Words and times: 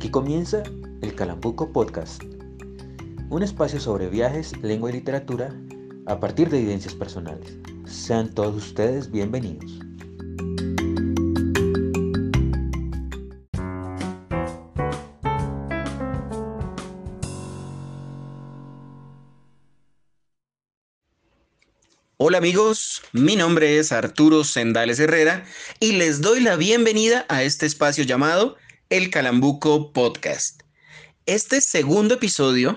Aquí 0.00 0.08
comienza 0.08 0.62
el 1.02 1.14
Calambuco 1.14 1.74
Podcast, 1.74 2.22
un 3.28 3.42
espacio 3.42 3.78
sobre 3.78 4.08
viajes, 4.08 4.56
lengua 4.62 4.88
y 4.88 4.94
literatura 4.94 5.54
a 6.06 6.18
partir 6.18 6.48
de 6.48 6.58
evidencias 6.58 6.94
personales. 6.94 7.58
Sean 7.84 8.32
todos 8.32 8.56
ustedes 8.56 9.10
bienvenidos. 9.10 9.78
Hola 22.16 22.38
amigos, 22.38 23.02
mi 23.12 23.36
nombre 23.36 23.78
es 23.78 23.92
Arturo 23.92 24.44
Sendales 24.44 24.98
Herrera 24.98 25.44
y 25.78 25.92
les 25.92 26.22
doy 26.22 26.40
la 26.40 26.56
bienvenida 26.56 27.26
a 27.28 27.42
este 27.42 27.66
espacio 27.66 28.04
llamado 28.04 28.56
El 28.90 29.10
Calambuco 29.10 29.92
Podcast. 29.92 30.62
Este 31.24 31.60
segundo 31.60 32.14
episodio 32.14 32.76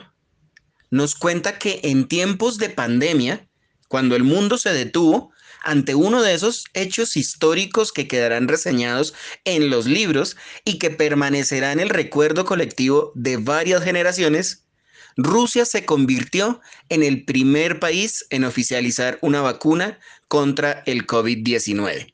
nos 0.91 1.15
cuenta 1.15 1.57
que 1.57 1.79
en 1.81 2.07
tiempos 2.07 2.59
de 2.59 2.69
pandemia, 2.69 3.49
cuando 3.87 4.15
el 4.15 4.23
mundo 4.23 4.59
se 4.59 4.71
detuvo 4.73 5.31
ante 5.63 5.95
uno 5.95 6.21
de 6.21 6.35
esos 6.35 6.65
hechos 6.75 7.17
históricos 7.17 7.91
que 7.91 8.07
quedarán 8.07 8.47
reseñados 8.47 9.15
en 9.43 9.71
los 9.71 9.87
libros 9.87 10.37
y 10.65 10.77
que 10.77 10.91
permanecerá 10.91 11.71
en 11.71 11.79
el 11.79 11.89
recuerdo 11.89 12.45
colectivo 12.45 13.11
de 13.15 13.37
varias 13.37 13.83
generaciones, 13.83 14.67
Rusia 15.17 15.65
se 15.65 15.83
convirtió 15.83 16.61
en 16.89 17.01
el 17.01 17.25
primer 17.25 17.79
país 17.79 18.23
en 18.29 18.43
oficializar 18.43 19.17
una 19.23 19.41
vacuna 19.41 19.97
contra 20.27 20.83
el 20.85 21.07
COVID-19. 21.07 22.12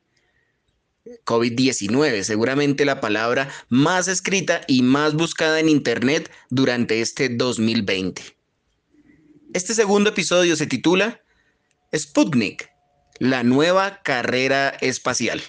COVID-19, 1.25 2.23
seguramente 2.23 2.85
la 2.85 2.99
palabra 2.99 3.49
más 3.69 4.07
escrita 4.07 4.61
y 4.67 4.81
más 4.81 5.13
buscada 5.13 5.59
en 5.59 5.69
Internet 5.69 6.31
durante 6.49 7.01
este 7.01 7.29
2020. 7.29 8.21
Este 9.53 9.73
segundo 9.73 10.11
episodio 10.11 10.55
se 10.55 10.67
titula 10.67 11.21
Sputnik, 11.95 12.69
la 13.17 13.43
nueva 13.43 14.01
carrera 14.03 14.69
espacial. 14.81 15.41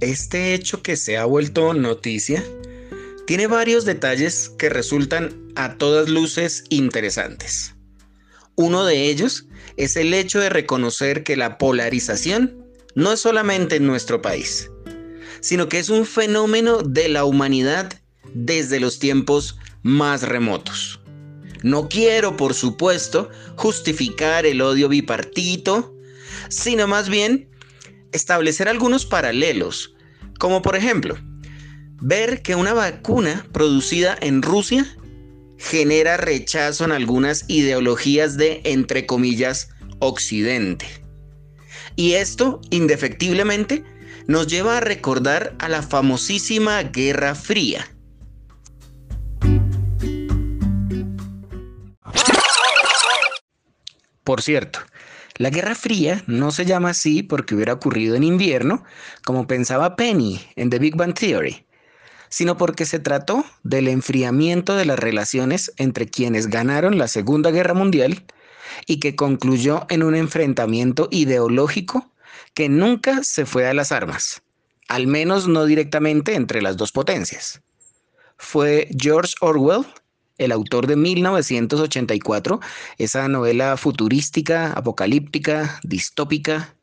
Este 0.00 0.54
hecho 0.54 0.82
que 0.82 0.96
se 0.96 1.16
ha 1.16 1.24
vuelto 1.24 1.74
noticia 1.74 2.44
tiene 3.28 3.46
varios 3.46 3.84
detalles 3.84 4.48
que 4.48 4.70
resultan 4.70 5.52
a 5.54 5.74
todas 5.74 6.08
luces 6.08 6.64
interesantes. 6.70 7.74
Uno 8.54 8.86
de 8.86 9.10
ellos 9.10 9.44
es 9.76 9.96
el 9.96 10.14
hecho 10.14 10.40
de 10.40 10.48
reconocer 10.48 11.24
que 11.24 11.36
la 11.36 11.58
polarización 11.58 12.64
no 12.94 13.12
es 13.12 13.20
solamente 13.20 13.76
en 13.76 13.86
nuestro 13.86 14.22
país, 14.22 14.70
sino 15.40 15.68
que 15.68 15.78
es 15.78 15.90
un 15.90 16.06
fenómeno 16.06 16.78
de 16.78 17.10
la 17.10 17.26
humanidad 17.26 17.92
desde 18.32 18.80
los 18.80 18.98
tiempos 18.98 19.58
más 19.82 20.22
remotos. 20.22 20.98
No 21.62 21.90
quiero, 21.90 22.34
por 22.34 22.54
supuesto, 22.54 23.28
justificar 23.56 24.46
el 24.46 24.62
odio 24.62 24.88
bipartito, 24.88 25.94
sino 26.48 26.86
más 26.88 27.10
bien 27.10 27.50
establecer 28.12 28.70
algunos 28.70 29.04
paralelos, 29.04 29.94
como 30.38 30.62
por 30.62 30.76
ejemplo, 30.76 31.18
ver 32.00 32.42
que 32.42 32.54
una 32.54 32.74
vacuna 32.74 33.46
producida 33.52 34.16
en 34.20 34.42
Rusia 34.42 34.86
genera 35.58 36.16
rechazo 36.16 36.84
en 36.84 36.92
algunas 36.92 37.44
ideologías 37.48 38.36
de, 38.36 38.60
entre 38.64 39.06
comillas, 39.06 39.70
Occidente. 39.98 40.86
Y 41.96 42.14
esto, 42.14 42.60
indefectiblemente, 42.70 43.84
nos 44.28 44.46
lleva 44.46 44.76
a 44.76 44.80
recordar 44.80 45.56
a 45.58 45.68
la 45.68 45.82
famosísima 45.82 46.82
Guerra 46.82 47.34
Fría. 47.34 47.88
Por 54.22 54.42
cierto, 54.42 54.80
la 55.38 55.50
Guerra 55.50 55.74
Fría 55.74 56.22
no 56.26 56.50
se 56.50 56.66
llama 56.66 56.90
así 56.90 57.22
porque 57.22 57.54
hubiera 57.54 57.72
ocurrido 57.72 58.14
en 58.14 58.22
invierno, 58.22 58.84
como 59.24 59.46
pensaba 59.46 59.96
Penny 59.96 60.40
en 60.56 60.68
The 60.68 60.78
Big 60.78 60.96
Bang 60.96 61.14
Theory, 61.14 61.64
sino 62.28 62.56
porque 62.56 62.84
se 62.86 62.98
trató 62.98 63.44
del 63.62 63.88
enfriamiento 63.88 64.76
de 64.76 64.84
las 64.84 64.98
relaciones 64.98 65.72
entre 65.76 66.06
quienes 66.06 66.48
ganaron 66.48 66.98
la 66.98 67.08
Segunda 67.08 67.50
Guerra 67.50 67.74
Mundial 67.74 68.24
y 68.86 69.00
que 69.00 69.16
concluyó 69.16 69.86
en 69.88 70.02
un 70.02 70.14
enfrentamiento 70.14 71.08
ideológico 71.10 72.10
que 72.54 72.68
nunca 72.68 73.22
se 73.22 73.46
fue 73.46 73.66
a 73.66 73.74
las 73.74 73.92
armas, 73.92 74.42
al 74.88 75.06
menos 75.06 75.48
no 75.48 75.64
directamente 75.64 76.34
entre 76.34 76.62
las 76.62 76.76
dos 76.76 76.92
potencias. 76.92 77.60
Fue 78.36 78.88
George 78.98 79.34
Orwell 79.40 79.84
el 80.38 80.52
autor 80.52 80.86
de 80.86 80.96
1984, 80.96 82.60
esa 82.96 83.28
novela 83.28 83.76
futurística, 83.76 84.72
apocalíptica, 84.72 85.80
distópica, 85.82 86.74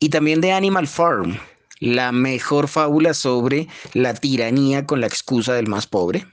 y 0.00 0.08
también 0.08 0.40
de 0.40 0.52
Animal 0.52 0.88
Farm, 0.88 1.38
la 1.84 2.12
mejor 2.12 2.68
fábula 2.68 3.12
sobre 3.12 3.68
la 3.92 4.14
tiranía 4.14 4.86
con 4.86 5.02
la 5.02 5.06
excusa 5.06 5.52
del 5.52 5.66
más 5.66 5.86
pobre. 5.86 6.26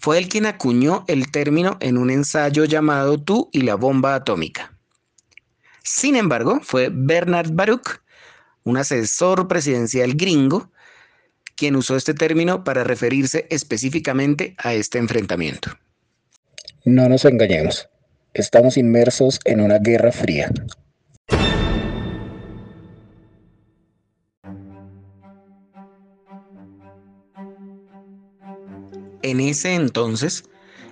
Fue 0.00 0.16
él 0.16 0.28
quien 0.28 0.46
acuñó 0.46 1.04
el 1.08 1.30
término 1.30 1.76
en 1.80 1.98
un 1.98 2.10
ensayo 2.10 2.64
llamado 2.64 3.18
Tú 3.18 3.50
y 3.52 3.62
la 3.62 3.74
bomba 3.74 4.14
atómica. 4.14 4.72
Sin 5.82 6.16
embargo, 6.16 6.60
fue 6.62 6.88
Bernard 6.90 7.50
Baruch, 7.52 8.00
un 8.64 8.78
asesor 8.78 9.46
presidencial 9.46 10.14
gringo, 10.14 10.72
quien 11.54 11.76
usó 11.76 11.94
este 11.96 12.14
término 12.14 12.64
para 12.64 12.82
referirse 12.82 13.46
específicamente 13.50 14.54
a 14.58 14.72
este 14.72 14.98
enfrentamiento. 14.98 15.70
No 16.84 17.08
nos 17.08 17.24
engañemos, 17.26 17.88
estamos 18.32 18.78
inmersos 18.78 19.38
en 19.44 19.60
una 19.60 19.78
guerra 19.78 20.12
fría. 20.12 20.50
En 29.26 29.40
ese 29.40 29.74
entonces, 29.74 30.44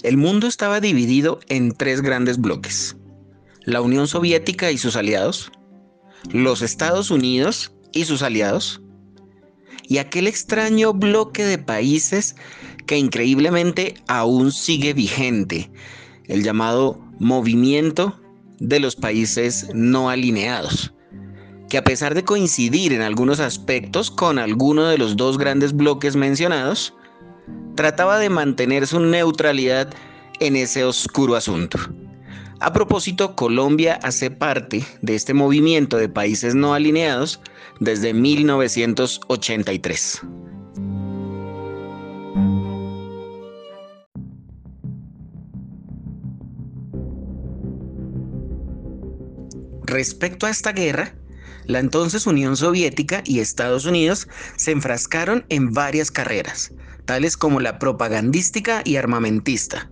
el 0.03 0.17
mundo 0.17 0.49
estaba 0.49 0.81
dividido 0.81 1.39
en 1.49 1.71
tres 1.71 2.01
grandes 2.01 2.37
bloques. 2.37 2.97
La 3.65 3.81
Unión 3.81 4.09
Soviética 4.09 4.73
y 4.73 4.77
sus 4.77 4.97
aliados, 4.97 5.53
los 6.33 6.61
Estados 6.61 7.13
Unidos 7.13 7.73
y 7.93 8.07
sus 8.07 8.23
aliados, 8.23 8.83
y 9.85 9.99
aquel 9.99 10.27
extraño 10.27 10.93
bloque 10.93 11.45
de 11.45 11.59
países 11.59 12.35
que 12.89 12.99
increíblemente 12.99 13.95
aún 14.09 14.51
sigue 14.51 14.95
vigente, 14.95 15.71
el 16.27 16.43
llamado 16.43 16.99
movimiento 17.21 18.21
de 18.59 18.81
los 18.81 18.97
países 18.97 19.69
no 19.75 20.11
alineados, 20.11 20.93
que 21.69 21.79
a 21.79 21.85
pesar 21.85 22.17
de 22.17 22.25
coincidir 22.25 22.95
en 22.95 23.03
algunos 23.03 23.39
aspectos 23.39 24.11
con 24.11 24.41
alguno 24.41 24.87
de 24.87 24.99
los 24.99 25.17
dos 25.17 25.39
grandes 25.39 25.73
bloques 25.73 26.17
mencionados, 26.17 26.95
trataba 27.75 28.19
de 28.19 28.31
mantener 28.31 28.87
su 28.87 29.01
neutralidad 29.01 29.93
en 30.41 30.57
ese 30.57 30.85
oscuro 30.85 31.37
asunto. 31.37 31.79
A 32.61 32.73
propósito, 32.73 33.37
Colombia 33.37 34.01
hace 34.03 34.31
parte 34.31 34.83
de 35.03 35.15
este 35.15 35.35
movimiento 35.35 35.99
de 35.99 36.09
países 36.09 36.55
no 36.55 36.73
alineados 36.73 37.39
desde 37.81 38.15
1983. 38.15 40.23
Respecto 49.87 50.47
a 50.47 50.51
esta 50.51 50.73
guerra, 50.73 51.15
la 51.67 51.79
entonces 51.79 52.27
Unión 52.27 52.57
Soviética 52.57 53.23
y 53.25 53.41
Estados 53.41 53.85
Unidos 53.85 54.29
se 54.57 54.73
enfrascaron 54.73 55.45
en 55.49 55.73
varias 55.73 56.11
carreras, 56.11 56.73
tales 57.05 57.37
como 57.37 57.61
la 57.61 57.79
propagandística 57.79 58.83
y 58.85 58.97
armamentista, 58.97 59.91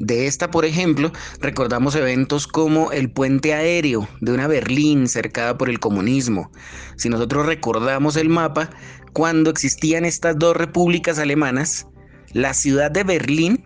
de 0.00 0.26
esta, 0.26 0.50
por 0.50 0.64
ejemplo, 0.64 1.12
recordamos 1.40 1.94
eventos 1.94 2.46
como 2.46 2.90
el 2.90 3.10
puente 3.10 3.52
aéreo 3.52 4.08
de 4.22 4.32
una 4.32 4.46
Berlín 4.46 5.06
cercada 5.08 5.58
por 5.58 5.68
el 5.68 5.78
comunismo. 5.78 6.50
Si 6.96 7.10
nosotros 7.10 7.44
recordamos 7.44 8.16
el 8.16 8.30
mapa, 8.30 8.70
cuando 9.12 9.50
existían 9.50 10.06
estas 10.06 10.38
dos 10.38 10.56
repúblicas 10.56 11.18
alemanas, 11.18 11.86
la 12.32 12.54
ciudad 12.54 12.90
de 12.90 13.04
Berlín 13.04 13.62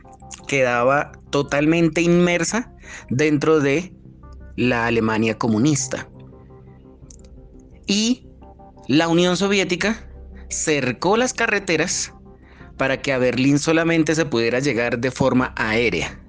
quedaba 0.48 1.12
totalmente 1.30 2.02
inmersa 2.02 2.74
dentro 3.10 3.60
de 3.60 3.94
la 4.56 4.86
Alemania 4.86 5.38
comunista. 5.38 6.08
Y 7.86 8.26
la 8.88 9.08
Unión 9.08 9.36
Soviética 9.36 10.08
cercó 10.48 11.16
las 11.16 11.34
carreteras 11.34 12.12
para 12.76 13.00
que 13.02 13.12
a 13.12 13.18
Berlín 13.18 13.58
solamente 13.58 14.14
se 14.14 14.26
pudiera 14.26 14.60
llegar 14.60 14.98
de 14.98 15.10
forma 15.10 15.54
aérea. 15.56 16.20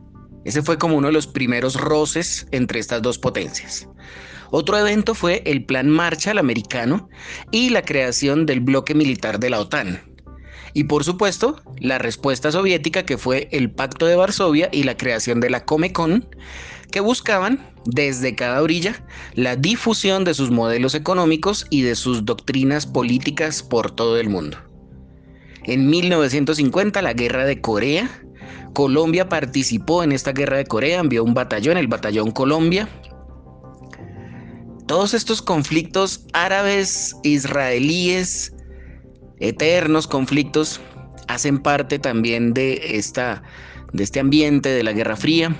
Ese 0.44 0.62
fue 0.62 0.78
como 0.78 0.96
uno 0.98 1.07
de 1.07 1.13
los 1.13 1.28
primeros 1.28 1.80
roces 1.80 2.48
entre 2.52 2.80
estas 2.80 3.02
dos 3.02 3.18
potencias. 3.18 3.90
Otro 4.52 4.78
evento 4.78 5.16
fue 5.16 5.42
el 5.46 5.66
Plan 5.66 5.90
Marshall 5.90 6.38
americano 6.38 7.10
y 7.52 7.69
la 7.69 7.81
creación 7.81 8.46
del 8.46 8.60
bloque 8.60 8.94
militar 8.94 9.40
de 9.40 9.50
la 9.50 9.60
OTAN. 9.60 10.15
Y 10.75 10.83
por 10.83 11.06
supuesto, 11.06 11.62
la 11.80 12.00
respuesta 12.00 12.51
soviética 12.51 13.06
que 13.06 13.18
fue 13.18 13.48
el 13.51 13.72
Pacto 13.72 14.07
de 14.07 14.18
Varsovia 14.18 14.68
y 14.74 14.83
la 14.83 14.98
creación 14.98 15.39
de 15.39 15.50
la 15.50 15.63
Comecon, 15.63 16.27
que 16.92 17.00
buscaban 17.00 17.74
desde 17.86 18.36
cada 18.36 18.62
orilla 18.62 19.01
la 19.36 19.56
difusión 19.56 20.25
de 20.25 20.33
sus 20.33 20.51
modelos 20.51 20.94
económicos 20.94 21.66
y 21.69 21.83
de 21.83 21.95
sus 21.95 22.25
doctrinas 22.25 22.86
políticas 22.86 23.63
por 23.63 23.92
todo 23.92 24.19
el 24.19 24.27
mundo. 24.27 24.57
En 25.63 25.89
1950, 25.89 27.01
la 27.01 27.13
Guerra 27.13 27.45
de 27.45 27.62
Corea, 27.62 28.10
Colombia 28.74 29.30
participó 29.30 30.04
en 30.04 30.12
esta 30.12 30.33
guerra 30.33 30.57
de 30.57 30.66
Corea, 30.66 31.00
envió 31.00 31.24
un 31.24 31.33
batallón, 31.33 31.78
el 31.78 31.88
Batallón 31.88 32.31
Colombia. 32.31 32.89
Todos 34.88 35.13
estos 35.13 35.42
conflictos 35.42 36.28
árabes, 36.33 37.16
israelíes, 37.24 38.55
eternos 39.40 40.08
conflictos, 40.08 40.82
hacen 41.28 41.60
parte 41.60 42.00
también 42.00 42.54
de, 42.54 42.98
esta, 42.98 43.44
de 43.94 44.04
este 44.04 44.20
ambiente 44.20 44.70
de 44.70 44.84
la 44.84 44.94
Guerra 44.94 45.16
Fría. 45.16 45.56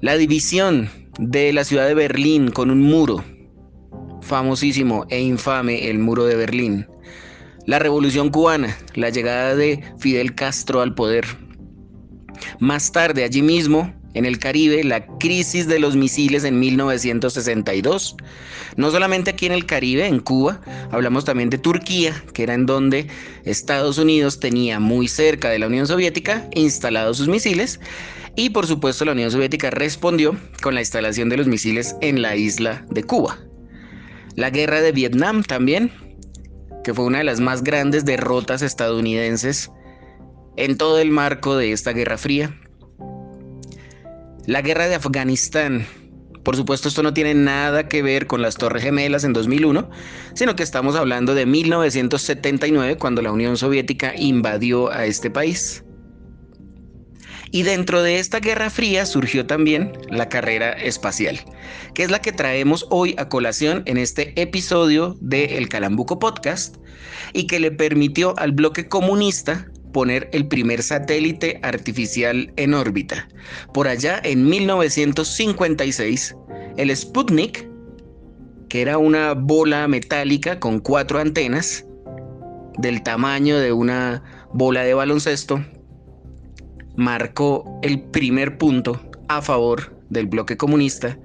La 0.00 0.16
división 0.16 0.90
de 1.18 1.52
la 1.52 1.64
ciudad 1.64 1.86
de 1.86 1.94
Berlín 1.94 2.50
con 2.50 2.70
un 2.70 2.82
muro, 2.82 3.24
famosísimo 4.20 5.06
e 5.08 5.20
infame, 5.20 5.88
el 5.88 5.98
muro 5.98 6.24
de 6.24 6.36
Berlín. 6.36 6.86
La 7.66 7.78
revolución 7.78 8.30
cubana, 8.30 8.76
la 8.94 9.08
llegada 9.08 9.56
de 9.56 9.82
Fidel 9.98 10.34
Castro 10.34 10.82
al 10.82 10.94
poder. 10.94 11.24
Más 12.58 12.92
tarde, 12.92 13.24
allí 13.24 13.42
mismo, 13.42 13.92
en 14.14 14.24
el 14.24 14.38
Caribe, 14.38 14.82
la 14.84 15.06
crisis 15.18 15.66
de 15.66 15.78
los 15.78 15.96
misiles 15.96 16.44
en 16.44 16.58
1962. 16.58 18.16
No 18.76 18.90
solamente 18.90 19.30
aquí 19.30 19.46
en 19.46 19.52
el 19.52 19.66
Caribe, 19.66 20.06
en 20.06 20.20
Cuba, 20.20 20.60
hablamos 20.90 21.24
también 21.24 21.50
de 21.50 21.58
Turquía, 21.58 22.14
que 22.32 22.44
era 22.44 22.54
en 22.54 22.66
donde 22.66 23.08
Estados 23.44 23.98
Unidos 23.98 24.40
tenía 24.40 24.80
muy 24.80 25.08
cerca 25.08 25.50
de 25.50 25.58
la 25.58 25.66
Unión 25.66 25.86
Soviética 25.86 26.48
instalados 26.54 27.18
sus 27.18 27.28
misiles. 27.28 27.80
Y 28.36 28.50
por 28.50 28.66
supuesto 28.66 29.04
la 29.04 29.12
Unión 29.12 29.30
Soviética 29.30 29.70
respondió 29.70 30.36
con 30.62 30.74
la 30.74 30.80
instalación 30.80 31.28
de 31.28 31.36
los 31.36 31.46
misiles 31.46 31.94
en 32.00 32.22
la 32.22 32.36
isla 32.36 32.84
de 32.90 33.04
Cuba. 33.04 33.38
La 34.34 34.50
guerra 34.50 34.80
de 34.80 34.90
Vietnam 34.90 35.44
también, 35.44 35.92
que 36.82 36.94
fue 36.94 37.04
una 37.04 37.18
de 37.18 37.24
las 37.24 37.38
más 37.40 37.62
grandes 37.62 38.04
derrotas 38.04 38.62
estadounidenses 38.62 39.70
en 40.56 40.76
todo 40.76 40.98
el 40.98 41.10
marco 41.10 41.56
de 41.56 41.72
esta 41.72 41.92
Guerra 41.92 42.18
Fría. 42.18 42.58
La 44.46 44.62
guerra 44.62 44.88
de 44.88 44.96
Afganistán. 44.96 45.86
Por 46.42 46.56
supuesto, 46.56 46.88
esto 46.88 47.02
no 47.02 47.14
tiene 47.14 47.34
nada 47.34 47.88
que 47.88 48.02
ver 48.02 48.26
con 48.26 48.42
las 48.42 48.56
Torres 48.56 48.82
Gemelas 48.82 49.24
en 49.24 49.32
2001, 49.32 49.88
sino 50.34 50.54
que 50.54 50.62
estamos 50.62 50.94
hablando 50.94 51.34
de 51.34 51.46
1979, 51.46 52.98
cuando 52.98 53.22
la 53.22 53.32
Unión 53.32 53.56
Soviética 53.56 54.12
invadió 54.14 54.90
a 54.90 55.06
este 55.06 55.30
país. 55.30 55.82
Y 57.50 57.62
dentro 57.62 58.02
de 58.02 58.18
esta 58.18 58.40
Guerra 58.40 58.68
Fría 58.68 59.06
surgió 59.06 59.46
también 59.46 59.92
la 60.10 60.28
carrera 60.28 60.72
espacial, 60.72 61.40
que 61.94 62.02
es 62.02 62.10
la 62.10 62.20
que 62.20 62.32
traemos 62.32 62.84
hoy 62.90 63.14
a 63.16 63.28
colación 63.28 63.84
en 63.86 63.96
este 63.96 64.38
episodio 64.40 65.16
de 65.20 65.56
El 65.56 65.68
Calambuco 65.68 66.18
Podcast 66.18 66.76
y 67.32 67.46
que 67.46 67.60
le 67.60 67.70
permitió 67.70 68.36
al 68.38 68.52
bloque 68.52 68.88
comunista 68.88 69.70
poner 69.94 70.28
el 70.32 70.46
primer 70.48 70.82
satélite 70.82 71.60
artificial 71.62 72.52
en 72.56 72.74
órbita. 72.74 73.28
Por 73.72 73.88
allá 73.88 74.20
en 74.24 74.44
1956, 74.44 76.36
el 76.76 76.94
Sputnik, 76.94 77.66
que 78.68 78.82
era 78.82 78.98
una 78.98 79.32
bola 79.34 79.86
metálica 79.88 80.58
con 80.58 80.80
cuatro 80.80 81.20
antenas, 81.20 81.86
del 82.76 83.04
tamaño 83.04 83.56
de 83.58 83.72
una 83.72 84.22
bola 84.52 84.82
de 84.82 84.94
baloncesto, 84.94 85.64
marcó 86.96 87.78
el 87.82 88.02
primer 88.02 88.58
punto 88.58 89.00
a 89.28 89.40
favor 89.40 89.96
del 90.10 90.26
bloque 90.26 90.56
comunista 90.56 91.16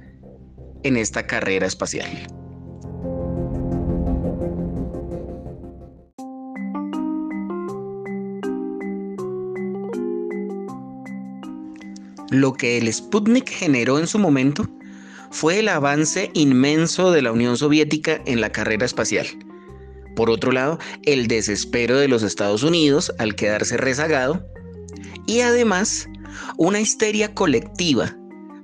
en 0.83 0.95
esta 0.95 1.25
carrera 1.25 1.65
espacial. 1.65 2.07
Lo 12.31 12.53
que 12.53 12.77
el 12.77 12.91
Sputnik 12.93 13.49
generó 13.49 13.99
en 13.99 14.07
su 14.07 14.19
momento 14.19 14.67
fue 15.31 15.59
el 15.59 15.67
avance 15.67 16.31
inmenso 16.33 17.11
de 17.11 17.21
la 17.21 17.31
Unión 17.31 17.57
Soviética 17.57 18.21
en 18.25 18.41
la 18.41 18.51
carrera 18.51 18.85
espacial. 18.85 19.27
Por 20.15 20.29
otro 20.29 20.51
lado, 20.51 20.79
el 21.03 21.27
desespero 21.27 21.97
de 21.97 22.07
los 22.07 22.23
Estados 22.23 22.63
Unidos 22.63 23.11
al 23.19 23.35
quedarse 23.35 23.77
rezagado 23.77 24.45
y 25.25 25.41
además 25.41 26.09
una 26.57 26.79
histeria 26.79 27.33
colectiva 27.33 28.15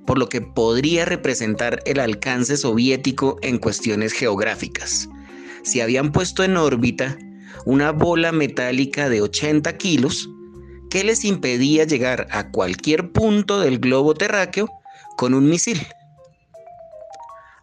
por 0.05 0.19
lo 0.19 0.29
que 0.29 0.41
podría 0.41 1.05
representar 1.05 1.81
el 1.85 1.99
alcance 1.99 2.57
soviético 2.57 3.37
en 3.41 3.57
cuestiones 3.57 4.13
geográficas. 4.13 5.09
Si 5.63 5.81
habían 5.81 6.11
puesto 6.11 6.43
en 6.43 6.57
órbita 6.57 7.17
una 7.65 7.91
bola 7.91 8.31
metálica 8.31 9.09
de 9.09 9.21
80 9.21 9.75
kilos, 9.77 10.29
¿Qué 10.95 11.03
les 11.03 11.25
impedía 11.25 11.83
llegar 11.83 12.25
a 12.31 12.51
cualquier 12.51 13.11
punto 13.11 13.59
del 13.59 13.79
globo 13.79 14.13
terráqueo 14.13 14.69
con 15.17 15.33
un 15.33 15.49
misil. 15.49 15.85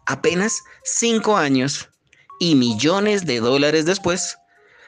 Apenas 0.05 0.61
cinco 0.83 1.35
años 1.35 1.89
y 2.39 2.53
millones 2.53 3.25
de 3.25 3.39
dólares 3.39 3.85
después, 3.85 4.37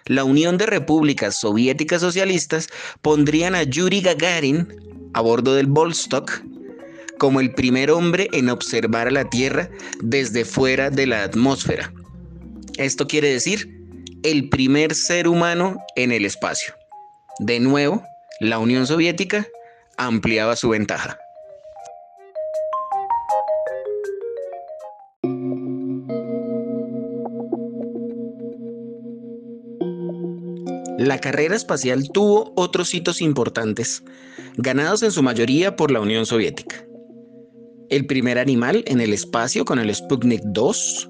la 0.05 0.25
Unión 0.25 0.59
de 0.59 0.67
Repúblicas 0.67 1.39
Soviéticas 1.39 2.01
Socialistas 2.01 2.69
pondrían 3.01 3.55
a 3.55 3.63
Yuri 3.63 4.01
Gagarin 4.01 4.67
a 5.15 5.21
bordo 5.21 5.55
del 5.55 5.65
Volstok 5.65 6.43
como 7.17 7.39
el 7.39 7.51
primer 7.55 7.89
hombre 7.89 8.29
en 8.31 8.49
observar 8.49 9.07
a 9.07 9.11
la 9.11 9.27
Tierra 9.27 9.71
desde 10.03 10.45
fuera 10.45 10.91
de 10.91 11.07
la 11.07 11.23
atmósfera. 11.23 11.91
Esto 12.77 13.07
quiere 13.07 13.29
decir 13.29 13.67
el 14.21 14.49
primer 14.49 14.93
ser 14.93 15.27
humano 15.27 15.77
en 15.95 16.11
el 16.11 16.25
espacio. 16.25 16.75
De 17.39 17.59
nuevo, 17.59 18.03
la 18.39 18.59
Unión 18.59 18.85
Soviética 18.85 19.47
ampliaba 19.97 20.55
su 20.57 20.69
ventaja. 20.69 21.17
La 30.97 31.19
carrera 31.19 31.55
espacial 31.55 32.09
tuvo 32.11 32.51
otros 32.55 32.93
hitos 32.93 33.21
importantes, 33.21 34.03
ganados 34.57 35.03
en 35.03 35.11
su 35.11 35.23
mayoría 35.23 35.75
por 35.75 35.91
la 35.91 36.01
Unión 36.01 36.25
Soviética. 36.25 36.85
El 37.89 38.05
primer 38.05 38.37
animal 38.37 38.83
en 38.87 38.99
el 38.99 39.13
espacio 39.13 39.63
con 39.63 39.79
el 39.79 39.93
Sputnik 39.93 40.41
2, 40.43 41.09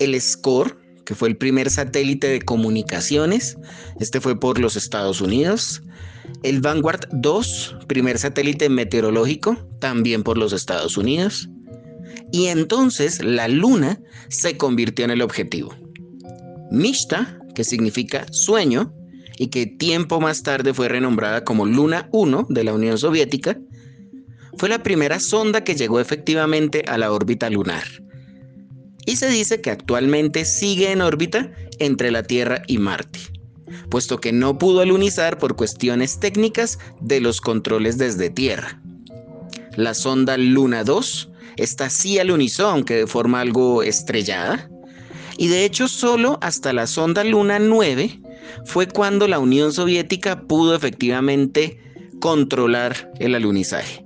el 0.00 0.20
SCORE, 0.20 0.74
que 1.04 1.14
fue 1.14 1.28
el 1.28 1.36
primer 1.36 1.70
satélite 1.70 2.28
de 2.28 2.40
comunicaciones, 2.40 3.56
este 4.00 4.20
fue 4.20 4.38
por 4.38 4.58
los 4.58 4.76
Estados 4.76 5.20
Unidos, 5.20 5.82
el 6.42 6.60
Vanguard 6.60 7.08
2, 7.12 7.76
primer 7.86 8.18
satélite 8.18 8.68
meteorológico, 8.68 9.56
también 9.78 10.22
por 10.22 10.38
los 10.38 10.52
Estados 10.52 10.96
Unidos. 10.96 11.48
Y 12.32 12.46
entonces 12.46 13.22
la 13.22 13.48
Luna 13.48 14.00
se 14.28 14.56
convirtió 14.56 15.04
en 15.04 15.10
el 15.10 15.22
objetivo. 15.22 15.74
Mishta, 16.70 17.38
que 17.54 17.64
significa 17.64 18.26
sueño, 18.30 18.94
y 19.38 19.48
que 19.48 19.66
tiempo 19.66 20.20
más 20.20 20.42
tarde 20.42 20.74
fue 20.74 20.88
renombrada 20.88 21.44
como 21.44 21.66
Luna 21.66 22.08
1 22.12 22.46
de 22.50 22.64
la 22.64 22.74
Unión 22.74 22.98
Soviética, 22.98 23.58
fue 24.58 24.68
la 24.68 24.82
primera 24.82 25.18
sonda 25.18 25.64
que 25.64 25.74
llegó 25.74 26.00
efectivamente 26.00 26.84
a 26.86 26.98
la 26.98 27.10
órbita 27.10 27.48
lunar. 27.48 27.84
Y 29.06 29.16
se 29.16 29.30
dice 29.30 29.60
que 29.60 29.70
actualmente 29.70 30.44
sigue 30.44 30.92
en 30.92 31.00
órbita 31.00 31.52
entre 31.78 32.10
la 32.10 32.22
Tierra 32.22 32.62
y 32.66 32.78
Marte 32.78 33.39
puesto 33.88 34.20
que 34.20 34.32
no 34.32 34.58
pudo 34.58 34.80
alunizar 34.80 35.38
por 35.38 35.56
cuestiones 35.56 36.20
técnicas 36.20 36.78
de 37.00 37.20
los 37.20 37.40
controles 37.40 37.98
desde 37.98 38.30
tierra. 38.30 38.80
La 39.76 39.94
sonda 39.94 40.36
Luna 40.36 40.84
2 40.84 41.30
está 41.56 41.90
sí 41.90 42.18
alunizó, 42.18 42.68
aunque 42.68 42.94
de 42.94 43.06
forma 43.06 43.40
algo 43.40 43.82
estrellada, 43.82 44.70
y 45.36 45.48
de 45.48 45.64
hecho 45.64 45.88
solo 45.88 46.38
hasta 46.42 46.72
la 46.72 46.86
sonda 46.86 47.24
Luna 47.24 47.58
9 47.58 48.20
fue 48.64 48.86
cuando 48.86 49.28
la 49.28 49.38
Unión 49.38 49.72
Soviética 49.72 50.42
pudo 50.42 50.74
efectivamente 50.74 51.80
controlar 52.20 53.10
el 53.18 53.34
alunizaje. 53.34 54.04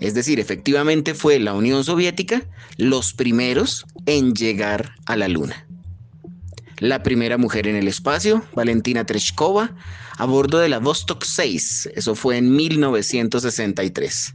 Es 0.00 0.14
decir, 0.14 0.38
efectivamente 0.38 1.14
fue 1.14 1.38
la 1.38 1.54
Unión 1.54 1.82
Soviética 1.84 2.42
los 2.76 3.14
primeros 3.14 3.86
en 4.06 4.34
llegar 4.34 4.94
a 5.06 5.16
la 5.16 5.28
Luna 5.28 5.66
la 6.78 7.02
primera 7.02 7.38
mujer 7.38 7.66
en 7.66 7.76
el 7.76 7.88
espacio, 7.88 8.44
Valentina 8.54 9.04
Tereshkova, 9.04 9.74
a 10.16 10.24
bordo 10.26 10.58
de 10.58 10.68
la 10.68 10.78
Vostok 10.78 11.24
6. 11.24 11.90
Eso 11.94 12.14
fue 12.14 12.38
en 12.38 12.54
1963. 12.54 14.34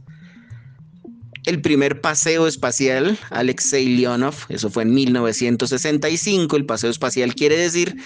el 1.46 1.62
primer 1.62 2.02
paseo 2.02 2.46
espacial, 2.46 3.18
Alexei 3.30 3.96
Leonov, 3.96 4.34
eso 4.50 4.70
fue 4.70 4.82
en 4.82 4.92
1965, 4.92 6.54
el 6.54 6.66
paseo 6.66 6.90
espacial 6.90 7.34
quiere 7.34 7.56
decir 7.56 7.96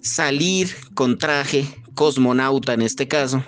salir 0.00 0.74
con 0.94 1.16
traje, 1.16 1.66
cosmonauta 1.94 2.74
en 2.74 2.82
este 2.82 3.06
caso, 3.06 3.44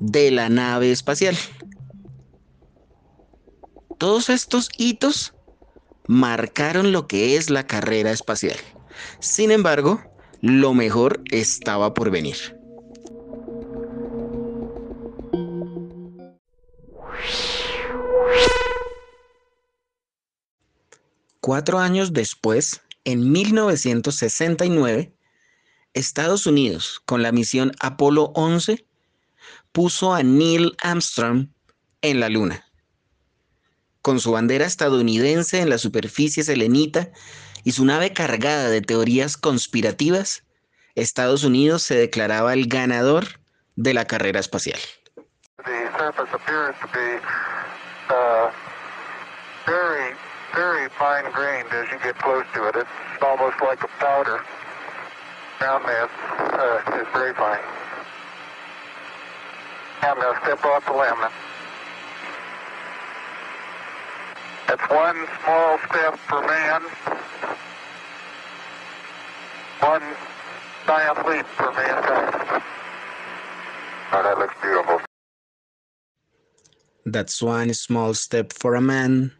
de 0.00 0.30
la 0.30 0.48
nave 0.48 0.90
espacial. 0.90 1.36
Todos 3.98 4.28
estos 4.28 4.68
hitos 4.76 5.34
marcaron 6.06 6.92
lo 6.92 7.06
que 7.06 7.36
es 7.36 7.50
la 7.50 7.66
carrera 7.66 8.10
espacial. 8.10 8.56
Sin 9.20 9.50
embargo, 9.50 10.00
lo 10.40 10.74
mejor 10.74 11.22
estaba 11.30 11.94
por 11.94 12.10
venir. 12.10 12.36
Cuatro 21.40 21.78
años 21.78 22.12
después, 22.12 22.82
en 23.04 23.30
1969, 23.30 25.12
Estados 25.94 26.44
Unidos, 26.46 27.00
con 27.04 27.22
la 27.22 27.30
misión 27.30 27.72
Apolo 27.78 28.32
11, 28.34 28.84
puso 29.70 30.12
a 30.12 30.22
Neil 30.22 30.74
Armstrong 30.82 31.48
en 32.02 32.20
la 32.20 32.28
Luna. 32.28 32.66
Con 34.02 34.18
su 34.18 34.32
bandera 34.32 34.66
estadounidense 34.66 35.60
en 35.60 35.70
la 35.70 35.78
superficie 35.78 36.42
selenita 36.42 37.12
y 37.66 37.72
su 37.72 37.84
nave 37.84 38.12
cargada 38.12 38.68
de 38.68 38.80
teorías 38.80 39.36
conspirativas, 39.36 40.44
Estados 40.94 41.42
Unidos 41.42 41.82
se 41.82 41.96
declaraba 41.96 42.52
el 42.52 42.68
ganador 42.68 43.40
de 43.74 43.92
la 43.92 44.04
carrera 44.04 44.38
espacial. 44.38 44.78
That's 64.66 64.90
one 64.90 65.16
small 65.44 65.78
step 65.88 66.18
for 66.26 66.42
man, 66.42 66.82
one 69.80 70.02
giant 70.86 71.26
leap 71.28 71.46
for 71.46 71.72
mankind. 71.72 72.62
That 74.12 74.38
looks 74.38 74.54
beautiful. 74.62 75.00
That's 77.04 77.42
one 77.42 77.72
small 77.74 78.14
step 78.14 78.52
for 78.52 78.74
a 78.74 78.80
man, 78.80 79.32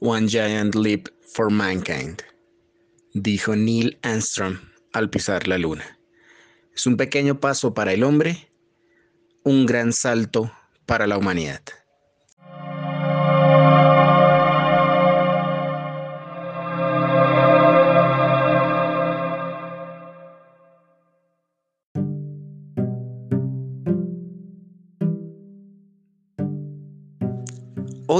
One 0.00 0.28
Giant 0.28 0.74
Leap 0.74 1.08
for 1.34 1.50
Mankind, 1.50 2.22
dijo 3.14 3.56
Neil 3.56 3.98
Armstrong 4.02 4.58
al 4.92 5.10
pisar 5.10 5.46
la 5.48 5.58
luna. 5.58 5.84
Es 6.74 6.86
un 6.86 6.96
pequeño 6.96 7.40
paso 7.40 7.74
para 7.74 7.92
el 7.92 8.04
hombre, 8.04 8.48
un 9.44 9.66
gran 9.66 9.92
salto 9.92 10.52
para 10.86 11.06
la 11.06 11.18
humanidad. 11.18 11.62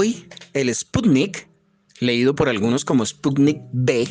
Hoy 0.01 0.27
el 0.53 0.73
Sputnik 0.73 1.47
leído 1.99 2.33
por 2.33 2.49
algunos 2.49 2.85
como 2.85 3.05
Sputnik 3.05 3.61
B 3.71 4.07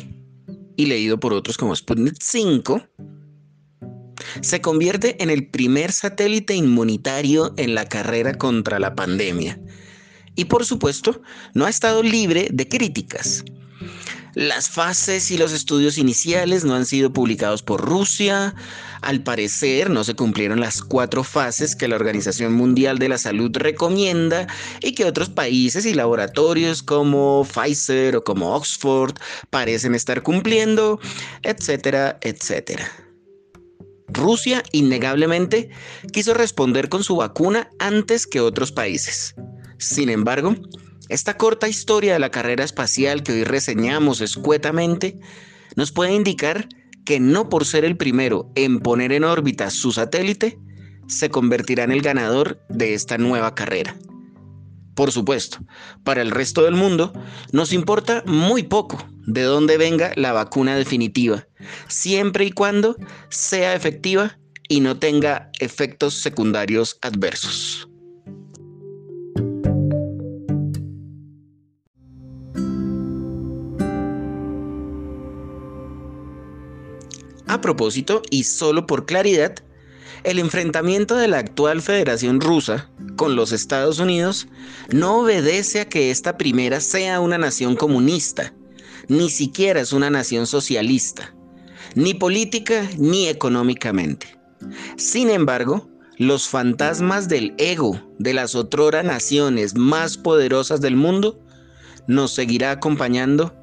y 0.77 0.85
leído 0.85 1.19
por 1.19 1.33
otros 1.33 1.57
como 1.57 1.75
Sputnik 1.75 2.15
5, 2.17 2.81
se 4.39 4.61
convierte 4.61 5.21
en 5.21 5.29
el 5.29 5.49
primer 5.49 5.91
satélite 5.91 6.55
inmunitario 6.55 7.53
en 7.57 7.75
la 7.75 7.89
carrera 7.89 8.35
contra 8.35 8.79
la 8.79 8.95
pandemia. 8.95 9.59
Y 10.37 10.45
por 10.45 10.63
supuesto, 10.63 11.21
no 11.53 11.65
ha 11.65 11.69
estado 11.69 12.03
libre 12.03 12.47
de 12.53 12.69
críticas. 12.69 13.43
Las 14.33 14.69
fases 14.69 15.29
y 15.29 15.37
los 15.37 15.51
estudios 15.51 15.97
iniciales 15.97 16.63
no 16.63 16.75
han 16.75 16.85
sido 16.85 17.11
publicados 17.11 17.63
por 17.63 17.81
Rusia. 17.81 18.55
Al 19.01 19.23
parecer 19.23 19.89
no 19.89 20.05
se 20.05 20.13
cumplieron 20.15 20.61
las 20.61 20.81
cuatro 20.81 21.23
fases 21.25 21.75
que 21.75 21.89
la 21.89 21.97
Organización 21.97 22.53
Mundial 22.53 22.97
de 22.97 23.09
la 23.09 23.17
Salud 23.17 23.51
recomienda 23.53 24.47
y 24.81 24.93
que 24.93 25.03
otros 25.03 25.29
países 25.29 25.85
y 25.85 25.93
laboratorios 25.93 26.81
como 26.81 27.45
Pfizer 27.45 28.15
o 28.15 28.23
como 28.23 28.55
Oxford 28.55 29.15
parecen 29.49 29.95
estar 29.95 30.23
cumpliendo, 30.23 30.99
etcétera, 31.43 32.17
etcétera. 32.21 32.89
Rusia, 34.07 34.63
innegablemente, 34.71 35.69
quiso 36.13 36.33
responder 36.33 36.87
con 36.87 37.03
su 37.03 37.17
vacuna 37.17 37.69
antes 37.79 38.27
que 38.27 38.39
otros 38.39 38.71
países. 38.71 39.35
Sin 39.77 40.09
embargo, 40.09 40.55
esta 41.11 41.35
corta 41.35 41.67
historia 41.67 42.13
de 42.13 42.19
la 42.19 42.31
carrera 42.31 42.63
espacial 42.63 43.21
que 43.21 43.33
hoy 43.33 43.43
reseñamos 43.43 44.21
escuetamente 44.21 45.19
nos 45.75 45.91
puede 45.91 46.13
indicar 46.13 46.69
que 47.03 47.19
no 47.19 47.49
por 47.49 47.65
ser 47.65 47.83
el 47.83 47.97
primero 47.97 48.49
en 48.55 48.79
poner 48.79 49.11
en 49.11 49.25
órbita 49.25 49.69
su 49.71 49.91
satélite, 49.91 50.57
se 51.07 51.29
convertirá 51.29 51.83
en 51.83 51.91
el 51.91 52.01
ganador 52.01 52.61
de 52.69 52.93
esta 52.93 53.17
nueva 53.17 53.55
carrera. 53.55 53.97
Por 54.95 55.11
supuesto, 55.11 55.57
para 56.05 56.21
el 56.21 56.31
resto 56.31 56.63
del 56.63 56.75
mundo 56.75 57.11
nos 57.51 57.73
importa 57.73 58.23
muy 58.25 58.63
poco 58.63 59.05
de 59.27 59.43
dónde 59.43 59.77
venga 59.77 60.13
la 60.15 60.31
vacuna 60.31 60.77
definitiva, 60.77 61.45
siempre 61.89 62.45
y 62.45 62.51
cuando 62.51 62.95
sea 63.29 63.75
efectiva 63.75 64.39
y 64.69 64.79
no 64.79 64.97
tenga 64.97 65.51
efectos 65.59 66.13
secundarios 66.13 66.97
adversos. 67.01 67.90
A 77.51 77.59
propósito, 77.59 78.21
y 78.29 78.45
solo 78.45 78.87
por 78.87 79.05
claridad, 79.05 79.55
el 80.23 80.39
enfrentamiento 80.39 81.17
de 81.17 81.27
la 81.27 81.39
actual 81.39 81.81
Federación 81.81 82.39
Rusa 82.39 82.89
con 83.17 83.35
los 83.35 83.51
Estados 83.51 83.99
Unidos 83.99 84.47
no 84.93 85.19
obedece 85.19 85.81
a 85.81 85.89
que 85.89 86.11
esta 86.11 86.37
primera 86.37 86.79
sea 86.79 87.19
una 87.19 87.37
nación 87.37 87.75
comunista, 87.75 88.53
ni 89.09 89.29
siquiera 89.29 89.81
es 89.81 89.91
una 89.91 90.09
nación 90.09 90.47
socialista, 90.47 91.35
ni 91.93 92.13
política 92.13 92.89
ni 92.97 93.27
económicamente. 93.27 94.39
Sin 94.95 95.29
embargo, 95.29 95.89
los 96.17 96.47
fantasmas 96.47 97.27
del 97.27 97.53
ego 97.57 98.01
de 98.17 98.33
las 98.33 98.55
otrora 98.55 99.03
naciones 99.03 99.75
más 99.75 100.17
poderosas 100.17 100.79
del 100.79 100.95
mundo 100.95 101.37
nos 102.07 102.31
seguirá 102.31 102.71
acompañando 102.71 103.53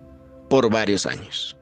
por 0.50 0.68
varios 0.70 1.06
años. 1.06 1.57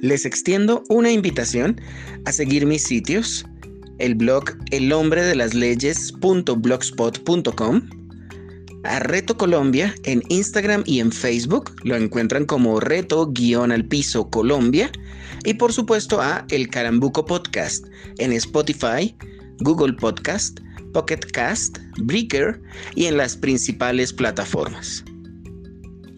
Les 0.00 0.24
extiendo 0.24 0.84
una 0.88 1.10
invitación 1.10 1.80
a 2.24 2.32
seguir 2.32 2.64
mis 2.66 2.84
sitios, 2.84 3.44
el 3.98 4.14
blog 4.14 4.44
El 4.70 4.92
Hombre 4.92 5.22
de 5.22 5.34
las 5.34 5.52
Leyes.blogspot.com, 5.54 7.82
a 8.82 8.98
Reto 9.00 9.36
Colombia 9.36 9.94
en 10.04 10.22
Instagram 10.28 10.82
y 10.86 11.00
en 11.00 11.12
Facebook, 11.12 11.74
lo 11.84 11.96
encuentran 11.96 12.46
como 12.46 12.80
Reto-al 12.80 13.84
piso 13.84 14.30
Colombia, 14.30 14.90
y 15.44 15.52
por 15.54 15.72
supuesto 15.72 16.20
a 16.20 16.44
El 16.50 16.68
Carambuco 16.68 17.24
Podcast 17.24 17.86
en 18.18 18.32
Spotify, 18.32 19.16
Google 19.60 19.94
Podcast, 19.94 20.60
Pocket 20.92 21.20
Cast, 21.32 21.78
Breaker 21.98 22.60
y 22.94 23.06
en 23.06 23.16
las 23.16 23.36
principales 23.36 24.12
plataformas. 24.12 25.04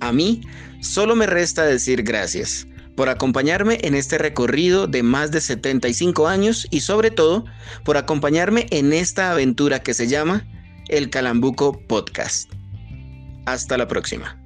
A 0.00 0.12
mí 0.12 0.40
solo 0.80 1.14
me 1.14 1.26
resta 1.26 1.64
decir 1.64 2.02
gracias 2.02 2.66
por 2.96 3.08
acompañarme 3.08 3.78
en 3.82 3.94
este 3.94 4.18
recorrido 4.18 4.86
de 4.86 5.02
más 5.02 5.30
de 5.30 5.40
75 5.40 6.28
años 6.28 6.66
y 6.70 6.80
sobre 6.80 7.10
todo 7.10 7.44
por 7.84 7.96
acompañarme 7.96 8.66
en 8.70 8.92
esta 8.92 9.30
aventura 9.30 9.82
que 9.82 9.94
se 9.94 10.08
llama 10.08 10.46
El 10.88 11.10
Calambuco 11.10 11.78
Podcast. 11.86 12.52
Hasta 13.46 13.76
la 13.76 13.88
próxima. 13.88 14.41